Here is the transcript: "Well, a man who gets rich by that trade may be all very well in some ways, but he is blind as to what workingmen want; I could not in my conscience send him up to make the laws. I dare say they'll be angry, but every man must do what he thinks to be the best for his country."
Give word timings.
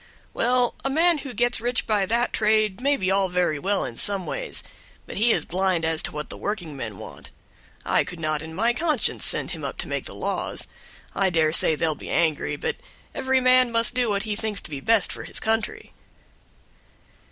"Well, 0.33 0.73
a 0.83 0.89
man 0.89 1.19
who 1.19 1.31
gets 1.31 1.61
rich 1.61 1.85
by 1.85 2.07
that 2.07 2.33
trade 2.33 2.81
may 2.81 2.97
be 2.97 3.11
all 3.11 3.29
very 3.29 3.59
well 3.59 3.85
in 3.85 3.97
some 3.97 4.25
ways, 4.25 4.63
but 5.05 5.15
he 5.17 5.31
is 5.31 5.45
blind 5.45 5.85
as 5.85 6.01
to 6.01 6.11
what 6.11 6.33
workingmen 6.33 6.97
want; 6.97 7.29
I 7.85 8.03
could 8.03 8.19
not 8.19 8.41
in 8.41 8.55
my 8.55 8.73
conscience 8.73 9.27
send 9.27 9.51
him 9.51 9.63
up 9.63 9.77
to 9.77 9.87
make 9.87 10.05
the 10.05 10.15
laws. 10.15 10.67
I 11.13 11.29
dare 11.29 11.53
say 11.53 11.75
they'll 11.75 11.93
be 11.93 12.09
angry, 12.09 12.55
but 12.55 12.77
every 13.13 13.39
man 13.41 13.71
must 13.71 13.93
do 13.93 14.09
what 14.09 14.23
he 14.23 14.35
thinks 14.35 14.59
to 14.61 14.71
be 14.71 14.79
the 14.79 14.87
best 14.87 15.11
for 15.13 15.21
his 15.23 15.39
country." 15.39 15.93